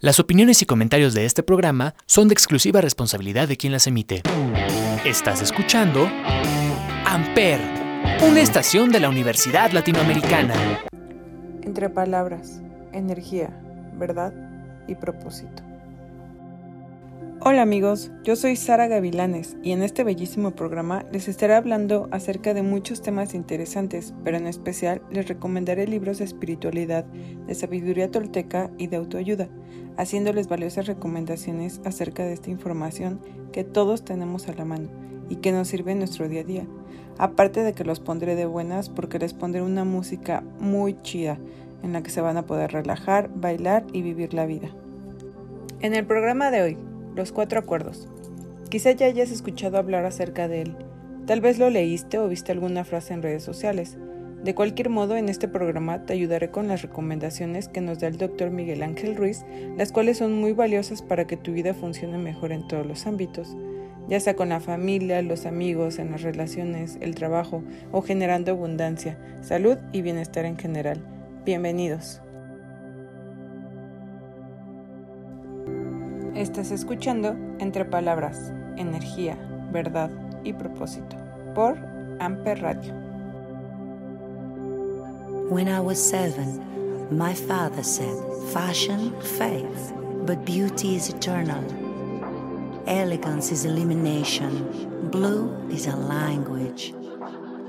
Las 0.00 0.20
opiniones 0.20 0.62
y 0.62 0.64
comentarios 0.64 1.12
de 1.12 1.24
este 1.24 1.42
programa 1.42 1.96
son 2.06 2.28
de 2.28 2.32
exclusiva 2.32 2.80
responsabilidad 2.80 3.48
de 3.48 3.56
quien 3.56 3.72
las 3.72 3.88
emite. 3.88 4.22
Estás 5.04 5.42
escuchando 5.42 6.08
Amper, 7.04 7.58
una 8.22 8.40
estación 8.40 8.90
de 8.90 9.00
la 9.00 9.08
Universidad 9.08 9.72
Latinoamericana. 9.72 10.54
Entre 11.62 11.90
palabras, 11.90 12.60
energía, 12.92 13.50
verdad 13.98 14.32
y 14.86 14.94
propósito. 14.94 15.67
Hola 17.40 17.62
amigos, 17.62 18.10
yo 18.24 18.34
soy 18.34 18.56
Sara 18.56 18.88
Gavilanes 18.88 19.56
y 19.62 19.70
en 19.70 19.84
este 19.84 20.02
bellísimo 20.02 20.56
programa 20.56 21.04
les 21.12 21.28
estaré 21.28 21.54
hablando 21.54 22.08
acerca 22.10 22.52
de 22.52 22.62
muchos 22.62 23.00
temas 23.00 23.32
interesantes, 23.32 24.12
pero 24.24 24.36
en 24.38 24.48
especial 24.48 25.02
les 25.12 25.28
recomendaré 25.28 25.86
libros 25.86 26.18
de 26.18 26.24
espiritualidad, 26.24 27.04
de 27.04 27.54
sabiduría 27.54 28.10
tolteca 28.10 28.72
y 28.76 28.88
de 28.88 28.96
autoayuda, 28.96 29.48
haciéndoles 29.96 30.48
valiosas 30.48 30.88
recomendaciones 30.88 31.80
acerca 31.84 32.24
de 32.24 32.32
esta 32.32 32.50
información 32.50 33.20
que 33.52 33.62
todos 33.62 34.04
tenemos 34.04 34.48
a 34.48 34.54
la 34.54 34.64
mano 34.64 34.88
y 35.28 35.36
que 35.36 35.52
nos 35.52 35.68
sirve 35.68 35.92
en 35.92 36.00
nuestro 36.00 36.28
día 36.28 36.40
a 36.40 36.44
día. 36.44 36.66
Aparte 37.18 37.62
de 37.62 37.72
que 37.72 37.84
los 37.84 38.00
pondré 38.00 38.34
de 38.34 38.46
buenas 38.46 38.88
porque 38.88 39.20
les 39.20 39.32
pondré 39.32 39.62
una 39.62 39.84
música 39.84 40.42
muy 40.58 41.00
chida 41.02 41.38
en 41.84 41.92
la 41.92 42.02
que 42.02 42.10
se 42.10 42.20
van 42.20 42.36
a 42.36 42.46
poder 42.46 42.72
relajar, 42.72 43.30
bailar 43.32 43.84
y 43.92 44.02
vivir 44.02 44.34
la 44.34 44.44
vida. 44.44 44.70
En 45.80 45.94
el 45.94 46.04
programa 46.04 46.50
de 46.50 46.62
hoy 46.62 46.78
los 47.18 47.32
cuatro 47.32 47.58
acuerdos. 47.58 48.08
Quizá 48.70 48.92
ya 48.92 49.06
hayas 49.06 49.30
escuchado 49.30 49.76
hablar 49.76 50.04
acerca 50.04 50.48
de 50.48 50.62
él. 50.62 50.76
Tal 51.26 51.40
vez 51.40 51.58
lo 51.58 51.68
leíste 51.68 52.18
o 52.18 52.28
viste 52.28 52.52
alguna 52.52 52.84
frase 52.84 53.12
en 53.12 53.22
redes 53.22 53.42
sociales. 53.42 53.98
De 54.44 54.54
cualquier 54.54 54.88
modo, 54.88 55.16
en 55.16 55.28
este 55.28 55.48
programa 55.48 56.06
te 56.06 56.12
ayudaré 56.12 56.50
con 56.50 56.68
las 56.68 56.80
recomendaciones 56.82 57.68
que 57.68 57.80
nos 57.80 57.98
da 57.98 58.06
el 58.06 58.18
doctor 58.18 58.50
Miguel 58.50 58.84
Ángel 58.84 59.16
Ruiz, 59.16 59.44
las 59.76 59.90
cuales 59.90 60.18
son 60.18 60.32
muy 60.34 60.52
valiosas 60.52 61.02
para 61.02 61.26
que 61.26 61.36
tu 61.36 61.52
vida 61.52 61.74
funcione 61.74 62.18
mejor 62.18 62.52
en 62.52 62.68
todos 62.68 62.86
los 62.86 63.06
ámbitos, 63.06 63.56
ya 64.08 64.20
sea 64.20 64.36
con 64.36 64.50
la 64.50 64.60
familia, 64.60 65.20
los 65.20 65.44
amigos, 65.44 65.98
en 65.98 66.12
las 66.12 66.22
relaciones, 66.22 66.98
el 67.00 67.16
trabajo 67.16 67.64
o 67.90 68.00
generando 68.00 68.52
abundancia, 68.52 69.18
salud 69.42 69.76
y 69.92 70.02
bienestar 70.02 70.44
en 70.44 70.56
general. 70.56 71.04
Bienvenidos. 71.44 72.22
Estás 76.38 76.70
escuchando 76.70 77.34
Entre 77.58 77.84
Palabras, 77.84 78.52
Energía, 78.76 79.36
Verdad 79.72 80.08
y 80.44 80.52
Propósito 80.52 81.16
por 81.52 81.76
Amper 82.20 82.62
Radio. 82.62 82.94
When 85.50 85.66
I 85.66 85.80
was 85.80 85.98
seven, 85.98 86.62
my 87.10 87.34
father 87.34 87.82
said, 87.82 88.14
Fashion 88.52 89.12
fades, 89.20 89.92
but 90.26 90.44
beauty 90.44 90.94
is 90.94 91.08
eternal. 91.08 91.64
Elegance 92.86 93.50
is 93.50 93.64
elimination. 93.64 95.10
Blue 95.10 95.50
is 95.72 95.88
a 95.88 95.96
language. 95.96 96.94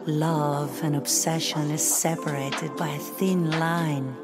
Love 0.06 0.84
and 0.84 0.96
obsession 0.96 1.72
is 1.72 1.82
separated 1.82 2.76
by 2.78 2.90
a 2.90 3.00
thin 3.00 3.50
line. 3.50 4.16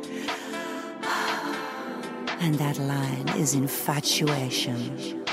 And 2.39 2.55
that 2.55 2.77
line 2.77 3.27
is 3.37 3.53
infatuation. 3.53 5.24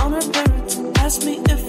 on 0.00 0.12
her 0.12 0.32
parents, 0.32 0.78
asked 0.98 1.24
me 1.24 1.40
if 1.48 1.63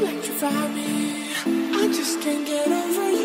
electrify 0.00 0.68
me. 0.68 1.30
I 1.44 1.86
just 1.88 2.22
can't 2.22 2.46
get 2.46 2.68
over 2.68 3.10
you. 3.10 3.19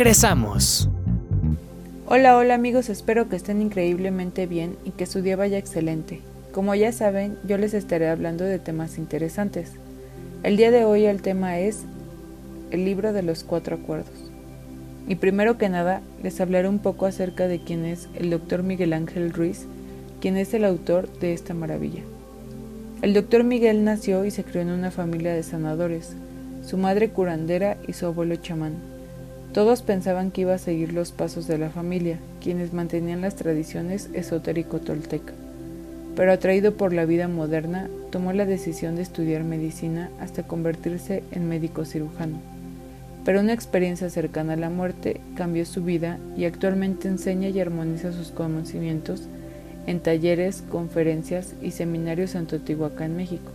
Regresamos. 0.00 0.88
Hola, 2.06 2.38
hola 2.38 2.54
amigos, 2.54 2.88
espero 2.88 3.28
que 3.28 3.36
estén 3.36 3.60
increíblemente 3.60 4.46
bien 4.46 4.78
y 4.82 4.92
que 4.92 5.04
su 5.04 5.20
día 5.20 5.36
vaya 5.36 5.58
excelente. 5.58 6.22
Como 6.52 6.74
ya 6.74 6.90
saben, 6.90 7.36
yo 7.46 7.58
les 7.58 7.74
estaré 7.74 8.08
hablando 8.08 8.44
de 8.44 8.58
temas 8.58 8.96
interesantes. 8.96 9.72
El 10.42 10.56
día 10.56 10.70
de 10.70 10.86
hoy 10.86 11.04
el 11.04 11.20
tema 11.20 11.58
es 11.58 11.80
el 12.70 12.86
libro 12.86 13.12
de 13.12 13.22
los 13.22 13.44
cuatro 13.44 13.76
acuerdos. 13.76 14.32
Y 15.06 15.16
primero 15.16 15.58
que 15.58 15.68
nada, 15.68 16.00
les 16.22 16.40
hablaré 16.40 16.66
un 16.66 16.78
poco 16.78 17.04
acerca 17.04 17.46
de 17.46 17.60
quién 17.60 17.84
es 17.84 18.08
el 18.14 18.30
doctor 18.30 18.62
Miguel 18.62 18.94
Ángel 18.94 19.34
Ruiz, 19.34 19.66
quien 20.18 20.38
es 20.38 20.54
el 20.54 20.64
autor 20.64 21.12
de 21.18 21.34
esta 21.34 21.52
maravilla. 21.52 22.00
El 23.02 23.12
doctor 23.12 23.44
Miguel 23.44 23.84
nació 23.84 24.24
y 24.24 24.30
se 24.30 24.44
crió 24.44 24.62
en 24.62 24.70
una 24.70 24.90
familia 24.90 25.34
de 25.34 25.42
sanadores, 25.42 26.14
su 26.64 26.78
madre 26.78 27.10
curandera 27.10 27.76
y 27.86 27.92
su 27.92 28.06
abuelo 28.06 28.36
chamán. 28.36 28.89
Todos 29.52 29.82
pensaban 29.82 30.30
que 30.30 30.42
iba 30.42 30.54
a 30.54 30.58
seguir 30.58 30.92
los 30.92 31.10
pasos 31.10 31.48
de 31.48 31.58
la 31.58 31.70
familia, 31.70 32.18
quienes 32.40 32.72
mantenían 32.72 33.20
las 33.20 33.34
tradiciones 33.34 34.08
esotérico-tolteca. 34.12 35.32
Pero 36.14 36.32
atraído 36.32 36.74
por 36.74 36.92
la 36.92 37.04
vida 37.04 37.26
moderna, 37.26 37.90
tomó 38.12 38.32
la 38.32 38.46
decisión 38.46 38.94
de 38.94 39.02
estudiar 39.02 39.42
medicina 39.42 40.08
hasta 40.20 40.44
convertirse 40.44 41.24
en 41.32 41.48
médico 41.48 41.84
cirujano. 41.84 42.38
Pero 43.24 43.40
una 43.40 43.52
experiencia 43.52 44.08
cercana 44.08 44.52
a 44.52 44.56
la 44.56 44.70
muerte 44.70 45.20
cambió 45.34 45.66
su 45.66 45.82
vida 45.82 46.18
y 46.36 46.44
actualmente 46.44 47.08
enseña 47.08 47.48
y 47.48 47.58
armoniza 47.58 48.12
sus 48.12 48.30
conocimientos 48.30 49.22
en 49.86 49.98
talleres, 49.98 50.62
conferencias 50.70 51.54
y 51.60 51.72
seminarios 51.72 52.36
en 52.36 52.46
Teotihuacán, 52.46 53.16
México, 53.16 53.50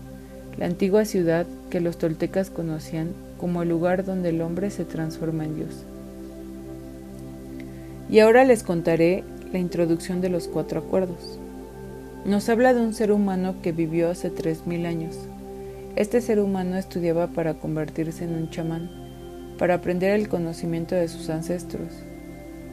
la 0.57 0.66
antigua 0.66 1.06
ciudad 1.06 1.46
que 1.69 1.81
los 1.81 1.98
toltecas 1.98 2.50
conocían 2.50 3.10
como 3.38 3.62
el 3.62 3.69
lugar 3.69 4.06
donde 4.06 4.30
el 4.30 4.42
hombre 4.42 4.69
se 4.69 4.86
transforma 4.86 5.46
en 5.46 5.56
Dios. 5.56 5.84
Y 8.10 8.19
ahora 8.19 8.46
les 8.46 8.63
contaré 8.63 9.24
la 9.52 9.60
introducción 9.60 10.22
de 10.22 10.30
los 10.30 10.48
cuatro 10.48 10.80
acuerdos. 10.80 11.40
Nos 12.25 12.50
habla 12.50 12.74
de 12.74 12.81
un 12.81 12.94
ser 12.94 13.12
humano 13.12 13.56
que 13.62 13.72
vivió 13.72 14.10
hace 14.10 14.30
tres 14.30 14.66
mil 14.66 14.86
años. 14.86 15.16
Este 15.96 16.22
ser 16.22 16.40
humano 16.40 16.78
estudiaba 16.78 17.28
para 17.28 17.56
convertirse 17.56 18.25
en 18.25 18.36
un 18.36 18.50
chamán, 18.50 18.90
para 19.57 19.75
aprender 19.75 20.12
el 20.12 20.28
conocimiento 20.28 20.96
de 20.96 21.07
sus 21.07 21.30
ancestros. 21.30 21.88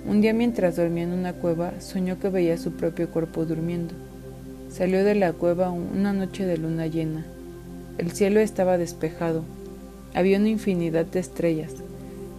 Un 0.09 0.21
día 0.21 0.33
mientras 0.33 0.77
dormía 0.77 1.05
en 1.05 1.13
una 1.13 1.33
cueva, 1.33 1.81
soñó 1.81 2.19
que 2.19 2.29
veía 2.29 2.59
su 2.59 2.73
propio 2.73 3.11
cuerpo 3.11 3.45
durmiendo. 3.45 3.95
Salió 4.69 5.05
de 5.05 5.15
la 5.15 5.33
cueva 5.33 5.71
una 5.71 6.13
noche 6.13 6.47
de 6.47 6.57
luna 6.57 6.87
llena. 6.87 7.25
El 7.99 8.13
cielo 8.13 8.41
estaba 8.41 8.79
despejado, 8.79 9.43
había 10.15 10.39
una 10.39 10.49
infinidad 10.49 11.07
de 11.07 11.21
estrellas. 11.21 11.73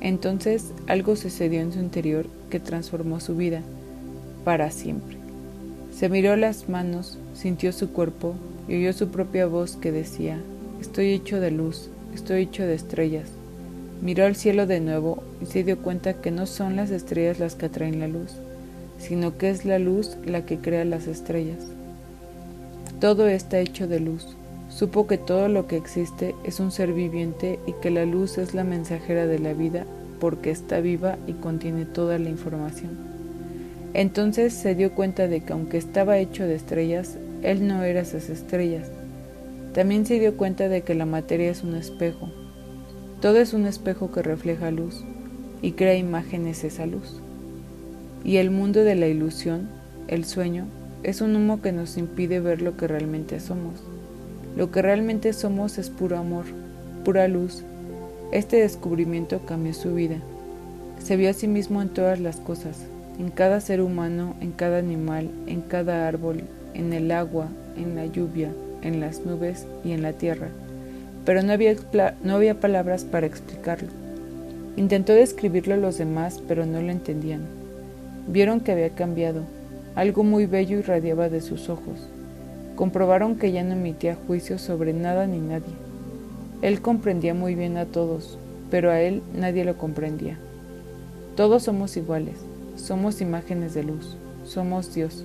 Entonces 0.02 0.74
algo 0.88 1.16
sucedió 1.16 1.62
en 1.62 1.72
su 1.72 1.80
interior 1.80 2.26
que 2.50 2.60
transformó 2.60 3.20
su 3.20 3.36
vida 3.36 3.62
para 4.44 4.72
siempre. 4.72 5.18
Se 5.98 6.10
miró 6.10 6.36
las 6.36 6.70
manos, 6.70 7.18
sintió 7.34 7.72
su 7.72 7.92
cuerpo 7.92 8.36
y 8.68 8.76
oyó 8.78 8.94
su 8.94 9.10
propia 9.10 9.46
voz 9.46 9.76
que 9.76 9.92
decía, 9.92 10.40
estoy 10.82 11.12
hecho 11.12 11.40
de 11.40 11.52
luz, 11.52 11.90
estoy 12.14 12.44
hecho 12.44 12.64
de 12.64 12.74
estrellas. 12.74 13.30
Miró 14.02 14.26
al 14.26 14.36
cielo 14.36 14.68
de 14.68 14.82
nuevo 14.82 15.24
y 15.42 15.46
se 15.46 15.64
dio 15.64 15.78
cuenta 15.78 16.16
que 16.16 16.32
no 16.32 16.46
son 16.46 16.76
las 16.76 16.92
estrellas 16.92 17.40
las 17.40 17.56
que 17.56 17.68
atraen 17.68 18.00
la 18.00 18.08
luz, 18.08 18.32
sino 19.00 19.38
que 19.38 19.50
es 19.50 19.66
la 19.66 19.80
luz 19.80 20.18
la 20.26 20.46
que 20.46 20.58
crea 20.58 20.84
las 20.84 21.08
estrellas. 21.08 21.64
Todo 23.00 23.28
está 23.28 23.60
hecho 23.60 23.88
de 23.88 24.00
luz. 24.00 24.36
Supo 24.76 25.06
que 25.06 25.20
todo 25.20 25.50
lo 25.50 25.68
que 25.68 25.78
existe 25.78 26.34
es 26.44 26.60
un 26.60 26.72
ser 26.72 26.94
viviente 26.94 27.60
y 27.68 27.74
que 27.74 27.92
la 27.92 28.06
luz 28.06 28.40
es 28.40 28.56
la 28.56 28.64
mensajera 28.64 29.28
de 29.28 29.38
la 29.38 29.54
vida 29.54 29.86
porque 30.20 30.50
está 30.50 30.80
viva 30.80 31.20
y 31.28 31.34
contiene 31.34 31.86
toda 31.86 32.18
la 32.18 32.30
información. 32.32 32.98
Entonces 33.94 34.52
se 34.52 34.74
dio 34.74 34.96
cuenta 34.96 35.28
de 35.28 35.42
que 35.42 35.54
aunque 35.54 35.78
estaba 35.78 36.18
hecho 36.18 36.46
de 36.46 36.56
estrellas, 36.56 37.20
él 37.44 37.68
no 37.68 37.84
era 37.84 38.02
esas 38.02 38.30
estrellas. 38.30 38.90
También 39.76 40.08
se 40.08 40.20
dio 40.20 40.38
cuenta 40.38 40.68
de 40.70 40.82
que 40.82 40.96
la 40.96 41.06
materia 41.06 41.52
es 41.52 41.62
un 41.62 41.76
espejo. 41.76 42.32
Todo 43.22 43.38
es 43.38 43.54
un 43.54 43.68
espejo 43.68 44.12
que 44.12 44.24
refleja 44.24 44.72
luz 44.72 45.04
y 45.62 45.74
crea 45.74 45.96
imágenes 45.96 46.64
esa 46.64 46.88
luz. 46.88 47.22
Y 48.24 48.38
el 48.38 48.50
mundo 48.50 48.84
de 48.84 48.96
la 48.96 49.06
ilusión, 49.06 49.70
el 50.08 50.26
sueño, 50.26 50.66
es 51.04 51.22
un 51.22 51.36
humo 51.36 51.62
que 51.62 51.72
nos 51.72 51.96
impide 51.96 52.40
ver 52.40 52.64
lo 52.64 52.76
que 52.76 52.88
realmente 52.88 53.40
somos. 53.40 53.93
Lo 54.56 54.70
que 54.70 54.82
realmente 54.82 55.34
somos 55.34 55.78
es 55.78 55.90
puro 55.90 56.18
amor, 56.18 56.46
pura 57.04 57.28
luz. 57.28 57.64
Este 58.32 58.58
descubrimiento 58.58 59.40
cambió 59.46 59.74
su 59.74 59.96
vida. 59.96 60.18
Se 61.00 61.18
vio 61.18 61.32
a 61.32 61.34
sí 61.34 61.48
mismo 61.48 61.82
en 61.82 61.90
todas 61.90 62.20
las 62.20 62.38
cosas, 62.38 62.78
en 63.20 63.32
cada 63.32 63.62
ser 63.62 63.82
humano, 63.82 64.36
en 64.42 64.52
cada 64.52 64.78
animal, 64.78 65.30
en 65.48 65.62
cada 65.62 66.08
árbol, 66.08 66.44
en 66.76 66.94
el 66.94 67.12
agua, 67.12 67.48
en 67.76 67.96
la 67.96 68.06
lluvia, 68.06 68.52
en 68.84 69.00
las 69.00 69.26
nubes 69.26 69.66
y 69.84 69.92
en 69.92 70.04
la 70.04 70.14
tierra. 70.14 70.50
Pero 71.26 71.42
no 71.42 71.52
había, 71.52 71.76
no 72.24 72.36
había 72.36 72.60
palabras 72.60 73.06
para 73.06 73.26
explicarlo. 73.26 73.90
Intentó 74.76 75.14
describirlo 75.14 75.74
a 75.74 75.78
los 75.78 75.98
demás, 75.98 76.42
pero 76.48 76.66
no 76.66 76.82
lo 76.82 76.92
entendían. 76.92 77.42
Vieron 78.28 78.60
que 78.60 78.72
había 78.72 78.90
cambiado. 78.90 79.42
Algo 79.96 80.24
muy 80.24 80.46
bello 80.46 80.78
irradiaba 80.80 81.30
de 81.30 81.42
sus 81.42 81.70
ojos. 81.70 82.08
Comprobaron 82.76 83.36
que 83.36 83.52
ya 83.52 83.64
no 83.64 83.74
emitía 83.74 84.18
juicios 84.28 84.62
sobre 84.62 84.94
nada 84.94 85.28
ni 85.28 85.40
nadie. 85.40 85.74
Él 86.64 86.82
comprendía 86.82 87.34
muy 87.34 87.54
bien 87.54 87.78
a 87.78 87.86
todos, 87.86 88.40
pero 88.72 88.90
a 88.90 89.00
él 89.02 89.22
nadie 89.36 89.64
lo 89.64 89.78
comprendía. 89.78 90.40
Todos 91.36 91.64
somos 91.64 91.98
iguales, 91.98 92.36
somos 92.76 93.22
imágenes 93.22 93.74
de 93.74 93.84
luz, 93.84 94.18
somos 94.46 94.94
Dios. 94.96 95.24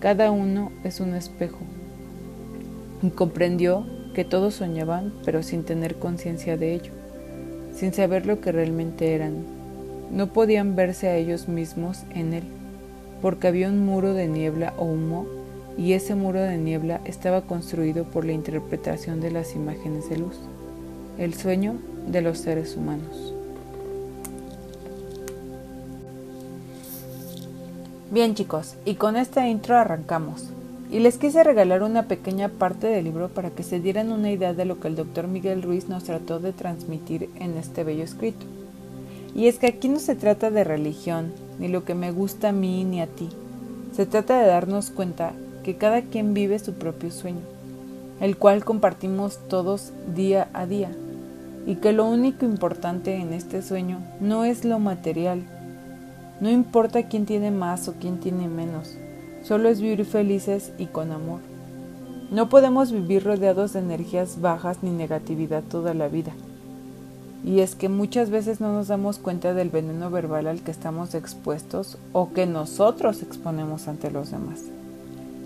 Cada 0.00 0.30
uno 0.30 0.70
es 0.84 1.00
un 1.00 1.14
espejo. 1.14 1.60
Y 3.02 3.10
comprendió 3.10 3.86
que 4.14 4.24
todos 4.24 4.54
soñaban, 4.54 5.12
pero 5.24 5.42
sin 5.42 5.64
tener 5.64 5.96
conciencia 5.96 6.56
de 6.56 6.74
ello, 6.74 6.92
sin 7.74 7.94
saber 7.94 8.26
lo 8.26 8.40
que 8.40 8.52
realmente 8.52 9.14
eran. 9.14 9.44
No 10.10 10.32
podían 10.32 10.76
verse 10.76 11.08
a 11.08 11.16
ellos 11.16 11.48
mismos 11.48 12.04
en 12.14 12.34
él, 12.34 12.44
porque 13.22 13.48
había 13.48 13.68
un 13.68 13.84
muro 13.84 14.12
de 14.14 14.28
niebla 14.28 14.74
o 14.76 14.84
humo 14.84 15.26
y 15.78 15.92
ese 15.92 16.14
muro 16.14 16.40
de 16.40 16.56
niebla 16.56 17.00
estaba 17.04 17.42
construido 17.42 18.04
por 18.04 18.24
la 18.24 18.32
interpretación 18.32 19.20
de 19.20 19.30
las 19.30 19.54
imágenes 19.54 20.08
de 20.08 20.18
luz, 20.18 20.36
el 21.18 21.34
sueño 21.34 21.74
de 22.06 22.22
los 22.22 22.38
seres 22.38 22.76
humanos. 22.76 23.34
Bien 28.10 28.34
chicos, 28.34 28.76
y 28.84 28.94
con 28.94 29.16
esta 29.16 29.48
intro 29.48 29.76
arrancamos. 29.76 30.50
Y 30.90 31.00
les 31.00 31.18
quise 31.18 31.42
regalar 31.42 31.82
una 31.82 32.04
pequeña 32.04 32.48
parte 32.48 32.86
del 32.86 33.04
libro 33.04 33.28
para 33.28 33.50
que 33.50 33.64
se 33.64 33.80
dieran 33.80 34.12
una 34.12 34.30
idea 34.30 34.54
de 34.54 34.64
lo 34.64 34.78
que 34.78 34.86
el 34.86 34.94
doctor 34.94 35.26
Miguel 35.26 35.62
Ruiz 35.62 35.88
nos 35.88 36.04
trató 36.04 36.38
de 36.38 36.52
transmitir 36.52 37.28
en 37.40 37.56
este 37.56 37.82
bello 37.82 38.04
escrito. 38.04 38.46
Y 39.34 39.48
es 39.48 39.58
que 39.58 39.66
aquí 39.66 39.88
no 39.88 39.98
se 39.98 40.14
trata 40.14 40.52
de 40.52 40.62
religión, 40.62 41.32
ni 41.58 41.66
lo 41.66 41.84
que 41.84 41.96
me 41.96 42.12
gusta 42.12 42.50
a 42.50 42.52
mí 42.52 42.84
ni 42.84 43.00
a 43.00 43.08
ti. 43.08 43.28
Se 43.92 44.06
trata 44.06 44.40
de 44.40 44.46
darnos 44.46 44.90
cuenta 44.90 45.32
que 45.66 45.74
cada 45.74 46.02
quien 46.02 46.32
vive 46.32 46.60
su 46.60 46.74
propio 46.74 47.10
sueño, 47.10 47.40
el 48.20 48.36
cual 48.36 48.64
compartimos 48.64 49.40
todos 49.48 49.90
día 50.14 50.48
a 50.52 50.64
día, 50.64 50.92
y 51.66 51.74
que 51.74 51.92
lo 51.92 52.06
único 52.06 52.44
importante 52.44 53.16
en 53.16 53.32
este 53.32 53.62
sueño 53.62 53.98
no 54.20 54.44
es 54.44 54.64
lo 54.64 54.78
material, 54.78 55.42
no 56.40 56.50
importa 56.50 57.08
quién 57.08 57.26
tiene 57.26 57.50
más 57.50 57.88
o 57.88 57.94
quién 57.94 58.20
tiene 58.20 58.46
menos, 58.46 58.96
solo 59.42 59.68
es 59.68 59.80
vivir 59.80 60.04
felices 60.04 60.70
y 60.78 60.86
con 60.86 61.10
amor. 61.10 61.40
No 62.30 62.48
podemos 62.48 62.92
vivir 62.92 63.24
rodeados 63.24 63.72
de 63.72 63.80
energías 63.80 64.40
bajas 64.40 64.84
ni 64.84 64.90
negatividad 64.90 65.64
toda 65.64 65.94
la 65.94 66.06
vida. 66.06 66.30
Y 67.44 67.58
es 67.58 67.74
que 67.74 67.88
muchas 67.88 68.30
veces 68.30 68.60
no 68.60 68.72
nos 68.72 68.86
damos 68.86 69.18
cuenta 69.18 69.52
del 69.52 69.70
veneno 69.70 70.12
verbal 70.12 70.46
al 70.46 70.60
que 70.60 70.70
estamos 70.70 71.16
expuestos 71.16 71.98
o 72.12 72.32
que 72.32 72.46
nosotros 72.46 73.20
exponemos 73.22 73.88
ante 73.88 74.12
los 74.12 74.30
demás. 74.30 74.60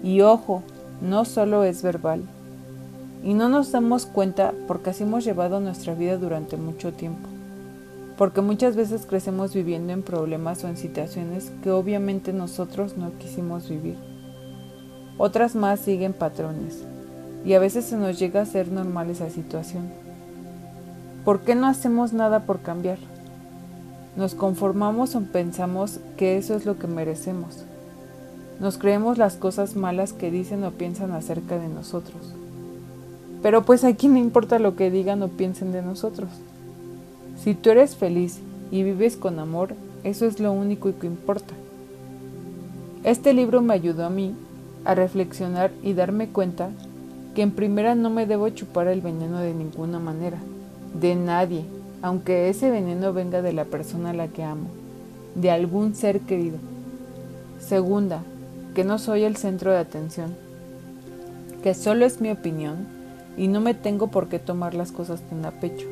Y 0.02 0.22
ojo, 0.22 0.62
no 1.00 1.24
solo 1.24 1.64
es 1.64 1.82
verbal. 1.82 2.22
Y 3.22 3.34
no 3.34 3.48
nos 3.48 3.70
damos 3.72 4.06
cuenta 4.06 4.54
porque 4.66 4.90
así 4.90 5.02
hemos 5.02 5.24
llevado 5.24 5.60
nuestra 5.60 5.94
vida 5.94 6.16
durante 6.16 6.56
mucho 6.56 6.92
tiempo. 6.92 7.28
Porque 8.16 8.40
muchas 8.40 8.76
veces 8.76 9.06
crecemos 9.06 9.54
viviendo 9.54 9.92
en 9.92 10.02
problemas 10.02 10.64
o 10.64 10.68
en 10.68 10.76
situaciones 10.76 11.52
que 11.62 11.70
obviamente 11.70 12.32
nosotros 12.32 12.96
no 12.96 13.12
quisimos 13.18 13.68
vivir. 13.68 13.96
Otras 15.18 15.54
más 15.54 15.80
siguen 15.80 16.14
patrones. 16.14 16.82
Y 17.44 17.54
a 17.54 17.58
veces 17.58 17.84
se 17.84 17.96
nos 17.96 18.18
llega 18.18 18.42
a 18.42 18.46
ser 18.46 18.70
normal 18.70 19.10
esa 19.10 19.28
situación. 19.30 19.90
¿Por 21.24 21.40
qué 21.40 21.54
no 21.54 21.66
hacemos 21.66 22.14
nada 22.14 22.40
por 22.40 22.60
cambiar? 22.60 22.98
Nos 24.16 24.34
conformamos 24.34 25.14
o 25.14 25.20
pensamos 25.20 26.00
que 26.16 26.38
eso 26.38 26.54
es 26.54 26.64
lo 26.64 26.78
que 26.78 26.86
merecemos. 26.86 27.64
Nos 28.60 28.76
creemos 28.76 29.16
las 29.16 29.36
cosas 29.36 29.74
malas 29.74 30.12
que 30.12 30.30
dicen 30.30 30.62
o 30.64 30.70
piensan 30.72 31.12
acerca 31.12 31.58
de 31.58 31.68
nosotros. 31.68 32.34
Pero 33.42 33.62
pues 33.62 33.84
a 33.84 33.94
quién 33.94 34.14
le 34.14 34.20
importa 34.20 34.58
lo 34.58 34.76
que 34.76 34.90
digan 34.90 35.22
o 35.22 35.28
piensen 35.28 35.72
de 35.72 35.80
nosotros. 35.80 36.28
Si 37.42 37.54
tú 37.54 37.70
eres 37.70 37.96
feliz 37.96 38.38
y 38.70 38.82
vives 38.82 39.16
con 39.16 39.38
amor, 39.38 39.74
eso 40.04 40.26
es 40.26 40.40
lo 40.40 40.52
único 40.52 40.92
que 40.98 41.06
importa. 41.06 41.54
Este 43.02 43.32
libro 43.32 43.62
me 43.62 43.72
ayudó 43.72 44.04
a 44.04 44.10
mí 44.10 44.34
a 44.84 44.94
reflexionar 44.94 45.70
y 45.82 45.94
darme 45.94 46.28
cuenta 46.28 46.70
que 47.34 47.40
en 47.40 47.52
primera 47.52 47.94
no 47.94 48.10
me 48.10 48.26
debo 48.26 48.50
chupar 48.50 48.88
el 48.88 49.00
veneno 49.00 49.38
de 49.38 49.54
ninguna 49.54 49.98
manera, 49.98 50.36
de 51.00 51.14
nadie, 51.14 51.64
aunque 52.02 52.50
ese 52.50 52.70
veneno 52.70 53.14
venga 53.14 53.40
de 53.40 53.54
la 53.54 53.64
persona 53.64 54.10
a 54.10 54.14
la 54.14 54.28
que 54.28 54.42
amo, 54.42 54.68
de 55.34 55.50
algún 55.50 55.94
ser 55.94 56.20
querido. 56.20 56.58
Segunda, 57.58 58.22
que 58.74 58.84
no 58.84 58.98
soy 58.98 59.24
el 59.24 59.36
centro 59.36 59.72
de 59.72 59.78
atención, 59.78 60.36
que 61.62 61.74
solo 61.74 62.06
es 62.06 62.20
mi 62.20 62.30
opinión 62.30 62.86
y 63.36 63.48
no 63.48 63.60
me 63.60 63.74
tengo 63.74 64.08
por 64.08 64.28
qué 64.28 64.38
tomar 64.38 64.74
las 64.74 64.92
cosas 64.92 65.20
tan 65.22 65.44
a 65.44 65.50
pecho. 65.50 65.86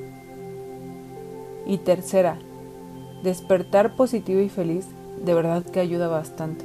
Y 1.67 1.79
tercera, 1.79 2.39
despertar 3.23 3.97
positivo 3.97 4.41
y 4.41 4.49
feliz 4.49 4.87
de 5.25 5.35
verdad 5.35 5.65
que 5.65 5.81
ayuda 5.81 6.09
bastante. 6.09 6.65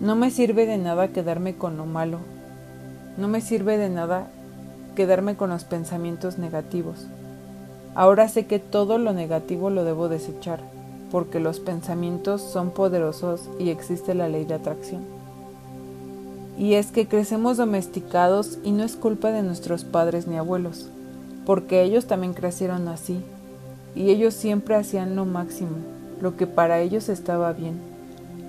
No 0.00 0.16
me 0.16 0.30
sirve 0.30 0.66
de 0.66 0.78
nada 0.78 1.08
quedarme 1.08 1.54
con 1.54 1.76
lo 1.76 1.86
malo, 1.86 2.18
no 3.16 3.28
me 3.28 3.40
sirve 3.40 3.76
de 3.76 3.90
nada 3.90 4.28
quedarme 4.96 5.36
con 5.36 5.50
los 5.50 5.64
pensamientos 5.64 6.38
negativos. 6.38 7.06
Ahora 7.94 8.28
sé 8.28 8.46
que 8.46 8.58
todo 8.58 8.98
lo 8.98 9.12
negativo 9.12 9.70
lo 9.70 9.84
debo 9.84 10.08
desechar 10.08 10.60
porque 11.14 11.38
los 11.38 11.60
pensamientos 11.60 12.42
son 12.42 12.72
poderosos 12.72 13.48
y 13.60 13.70
existe 13.70 14.14
la 14.14 14.28
ley 14.28 14.44
de 14.46 14.54
atracción. 14.54 15.02
Y 16.58 16.74
es 16.74 16.90
que 16.90 17.06
crecemos 17.06 17.56
domesticados 17.56 18.58
y 18.64 18.72
no 18.72 18.82
es 18.82 18.96
culpa 18.96 19.30
de 19.30 19.44
nuestros 19.44 19.84
padres 19.84 20.26
ni 20.26 20.38
abuelos, 20.38 20.88
porque 21.46 21.82
ellos 21.82 22.06
también 22.06 22.34
crecieron 22.34 22.88
así, 22.88 23.20
y 23.94 24.10
ellos 24.10 24.34
siempre 24.34 24.74
hacían 24.74 25.14
lo 25.14 25.24
máximo, 25.24 25.76
lo 26.20 26.36
que 26.36 26.48
para 26.48 26.80
ellos 26.80 27.08
estaba 27.08 27.52
bien, 27.52 27.76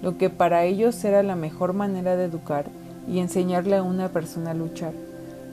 lo 0.01 0.17
que 0.17 0.31
para 0.31 0.63
ellos 0.63 1.05
era 1.05 1.22
la 1.22 1.36
mejor 1.36 1.74
manera 1.74 2.15
de 2.15 2.25
educar 2.25 2.65
y 3.07 3.19
enseñarle 3.19 3.75
a 3.75 3.84
una 3.84 4.10
persona 4.10 4.50
a 4.50 4.55
luchar, 4.55 4.93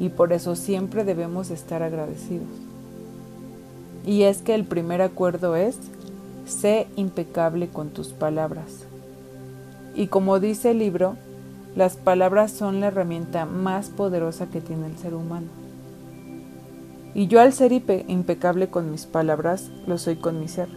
y 0.01 0.09
por 0.09 0.33
eso 0.33 0.57
siempre 0.57 1.05
debemos 1.05 1.51
estar 1.51 1.83
agradecidos. 1.83 2.49
Y 4.07 4.23
es 4.23 4.41
que 4.41 4.55
el 4.55 4.65
primer 4.65 5.03
acuerdo 5.03 5.57
es 5.57 5.77
sé 6.53 6.87
impecable 6.97 7.69
con 7.69 7.91
tus 7.91 8.09
palabras. 8.09 8.85
Y 9.95 10.07
como 10.07 10.39
dice 10.39 10.71
el 10.71 10.79
libro, 10.79 11.17
las 11.75 11.97
palabras 11.97 12.53
son 12.53 12.81
la 12.81 12.89
herramienta 12.89 13.47
más 13.47 13.89
poderosa 13.89 14.47
que 14.47 14.61
tiene 14.61 14.87
el 14.87 14.99
ser 14.99 15.15
humano. 15.15 15.49
Y 17.15 17.27
yo 17.27 17.41
al 17.41 17.53
ser 17.53 17.73
impecable 17.73 18.69
con 18.69 18.91
mis 18.91 19.07
palabras, 19.07 19.71
lo 19.87 19.99
soy 19.99 20.17
con 20.17 20.41
mi 20.41 20.49
ser. 20.49 20.69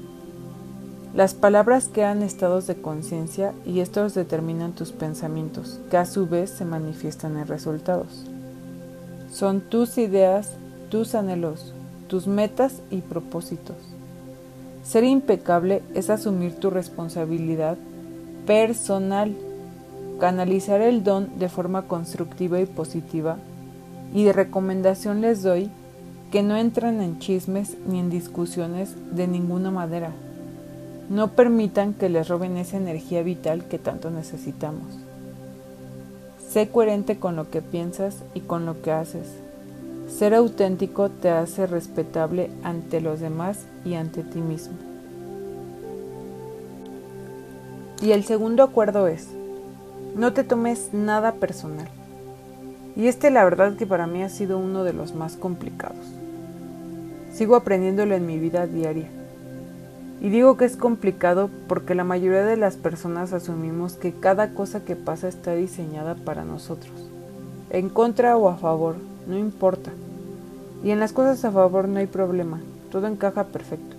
Las 1.13 1.33
palabras 1.33 1.89
crean 1.91 2.21
estados 2.23 2.67
de 2.67 2.75
conciencia 2.75 3.53
y 3.65 3.79
estos 3.79 4.13
determinan 4.13 4.73
tus 4.73 4.91
pensamientos, 4.91 5.79
que 5.89 5.95
a 5.95 6.05
su 6.05 6.27
vez 6.27 6.49
se 6.49 6.65
manifiestan 6.65 7.37
en 7.37 7.47
resultados. 7.47 8.25
Son 9.31 9.61
tus 9.61 9.97
ideas, 9.97 10.51
tus 10.89 11.15
anhelos, 11.15 11.73
tus 12.09 12.27
metas 12.27 12.81
y 12.91 12.99
propósitos. 12.99 13.94
Ser 14.85 15.03
impecable 15.03 15.81
es 15.95 16.11
asumir 16.11 16.55
tu 16.55 16.69
responsabilidad 16.69 17.75
personal, 18.45 19.35
canalizar 20.19 20.79
el 20.79 21.03
don 21.03 21.39
de 21.39 21.49
forma 21.49 21.87
constructiva 21.87 22.61
y 22.61 22.67
positiva, 22.67 23.37
y 24.13 24.23
de 24.25 24.33
recomendación 24.33 25.21
les 25.21 25.41
doy 25.41 25.71
que 26.31 26.43
no 26.43 26.55
entren 26.55 27.01
en 27.01 27.17
chismes 27.17 27.75
ni 27.87 27.99
en 27.99 28.11
discusiones 28.11 28.93
de 29.11 29.27
ninguna 29.27 29.71
manera. 29.71 30.11
No 31.09 31.29
permitan 31.29 31.95
que 31.95 32.07
les 32.07 32.27
roben 32.27 32.55
esa 32.57 32.77
energía 32.77 33.23
vital 33.23 33.65
que 33.67 33.79
tanto 33.79 34.11
necesitamos. 34.11 34.99
Sé 36.47 36.69
coherente 36.69 37.17
con 37.17 37.35
lo 37.35 37.49
que 37.49 37.63
piensas 37.63 38.17
y 38.35 38.41
con 38.41 38.67
lo 38.67 38.81
que 38.83 38.91
haces. 38.91 39.44
Ser 40.07 40.33
auténtico 40.33 41.09
te 41.09 41.29
hace 41.29 41.65
respetable 41.67 42.51
ante 42.63 43.01
los 43.01 43.19
demás 43.19 43.65
y 43.83 43.95
ante 43.95 44.23
ti 44.23 44.39
mismo. 44.39 44.75
Y 48.01 48.11
el 48.11 48.23
segundo 48.23 48.63
acuerdo 48.63 49.07
es, 49.07 49.27
no 50.15 50.33
te 50.33 50.43
tomes 50.43 50.93
nada 50.93 51.33
personal. 51.33 51.87
Y 52.95 53.07
este 53.07 53.31
la 53.31 53.43
verdad 53.43 53.75
que 53.75 53.87
para 53.87 54.07
mí 54.07 54.23
ha 54.23 54.29
sido 54.29 54.59
uno 54.59 54.83
de 54.83 54.93
los 54.93 55.15
más 55.15 55.35
complicados. 55.35 56.05
Sigo 57.33 57.55
aprendiéndolo 57.55 58.15
en 58.15 58.25
mi 58.25 58.37
vida 58.39 58.67
diaria. 58.67 59.09
Y 60.21 60.29
digo 60.29 60.55
que 60.55 60.65
es 60.65 60.77
complicado 60.77 61.49
porque 61.67 61.95
la 61.95 62.05
mayoría 62.05 62.45
de 62.45 62.55
las 62.55 62.77
personas 62.77 63.33
asumimos 63.33 63.93
que 63.93 64.13
cada 64.13 64.53
cosa 64.53 64.85
que 64.85 64.95
pasa 64.95 65.27
está 65.27 65.53
diseñada 65.55 66.15
para 66.15 66.45
nosotros. 66.45 66.93
En 67.69 67.89
contra 67.89 68.37
o 68.37 68.47
a 68.47 68.55
favor, 68.55 68.95
no 69.27 69.37
importa. 69.37 69.91
Y 70.83 70.91
en 70.91 70.99
las 70.99 71.13
cosas 71.13 71.43
a 71.45 71.51
favor 71.51 71.87
no 71.87 71.99
hay 71.99 72.07
problema, 72.07 72.61
todo 72.91 73.07
encaja 73.07 73.45
perfecto. 73.45 73.95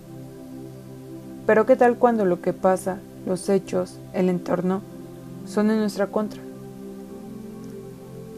Pero 1.45 1.65
¿qué 1.65 1.75
tal 1.75 1.97
cuando 1.97 2.25
lo 2.25 2.41
que 2.41 2.53
pasa, 2.53 2.97
los 3.25 3.49
hechos, 3.49 3.97
el 4.13 4.29
entorno, 4.29 4.81
son 5.45 5.71
en 5.71 5.79
nuestra 5.79 6.07
contra? 6.07 6.41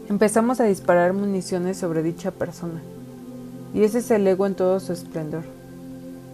Empezamos 0.08 0.60
a 0.60 0.64
disparar 0.64 1.12
municiones 1.12 1.76
sobre 1.76 2.02
dicha 2.02 2.32
persona. 2.32 2.80
Y 3.74 3.84
ese 3.84 3.98
es 3.98 4.10
el 4.10 4.26
ego 4.26 4.46
en 4.46 4.56
todo 4.56 4.80
su 4.80 4.92
esplendor, 4.92 5.44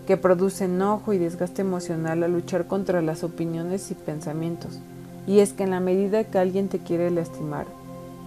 que 0.06 0.16
produce 0.16 0.64
enojo 0.64 1.12
y 1.12 1.18
desgaste 1.18 1.60
emocional 1.60 2.22
al 2.22 2.32
luchar 2.32 2.66
contra 2.66 3.02
las 3.02 3.22
opiniones 3.24 3.90
y 3.90 3.94
pensamientos. 3.94 4.78
Y 5.26 5.40
es 5.40 5.52
que 5.52 5.64
en 5.64 5.70
la 5.70 5.80
medida 5.80 6.24
que 6.24 6.38
alguien 6.38 6.68
te 6.68 6.78
quiere 6.78 7.10
lastimar, 7.10 7.66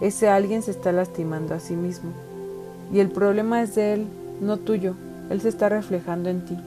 ese 0.02 0.30
alguien 0.30 0.62
se 0.62 0.72
está 0.72 0.92
lastimando 0.92 1.54
a 1.54 1.60
sí 1.60 1.76
mismo 1.76 2.12
y 2.92 3.00
el 3.00 3.10
problema 3.10 3.62
es 3.62 3.76
de 3.76 3.94
él, 3.94 4.08
no 4.42 4.58
tuyo. 4.58 4.96
Él 5.30 5.42
se 5.42 5.50
está 5.50 5.70
reflejando 5.70 6.30
en 6.30 6.44
ti. 6.44 6.58